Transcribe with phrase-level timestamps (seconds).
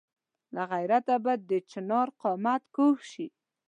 [0.55, 3.27] له غیرته به د چنار قامت کږ شي.